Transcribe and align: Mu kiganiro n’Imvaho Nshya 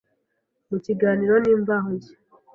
Mu 0.69 0.77
kiganiro 0.85 1.35
n’Imvaho 1.43 1.87
Nshya 1.97 2.13